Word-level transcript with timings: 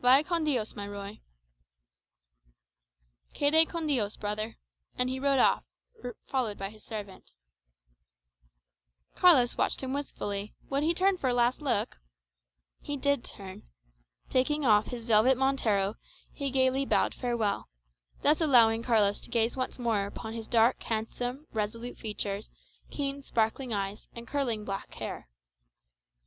Vaya 0.00 0.22
con 0.22 0.44
Dios, 0.44 0.74
my 0.74 0.84
Ruy." 0.86 1.22
"Quede 3.34 3.64
con 3.66 3.86
Dios,[#] 3.86 4.18
brother;" 4.18 4.58
and 4.98 5.08
he 5.08 5.18
rode 5.18 5.38
off, 5.38 5.64
followed 6.26 6.58
by 6.58 6.68
his 6.68 6.84
servant. 6.84 7.24
[#] 7.24 7.24
Remain 7.24 8.18
with 8.26 9.14
God. 9.14 9.20
Carlos 9.22 9.56
watched 9.56 9.80
him 9.82 9.94
wistfully; 9.94 10.54
would 10.68 10.82
he 10.82 10.92
turn 10.92 11.16
for 11.16 11.28
a 11.28 11.32
last 11.32 11.62
look? 11.62 11.96
He 12.82 12.98
did 12.98 13.24
turn. 13.24 13.62
Taking 14.28 14.66
off 14.66 14.88
his 14.88 15.06
velvet 15.06 15.38
montero, 15.38 15.94
he 16.34 16.50
gaily 16.50 16.84
bowed 16.84 17.14
farewell; 17.14 17.70
thus 18.20 18.42
allowing 18.42 18.82
Carlos 18.82 19.20
to 19.20 19.30
gaze 19.30 19.56
once 19.56 19.78
more 19.78 20.04
upon 20.04 20.34
his 20.34 20.46
dark, 20.46 20.82
handsome, 20.82 21.46
resolute 21.54 21.96
features, 21.96 22.50
keen, 22.90 23.22
sparkling 23.22 23.72
eyes 23.72 24.06
and 24.14 24.28
curling 24.28 24.66
black 24.66 24.92
hair. 24.96 25.30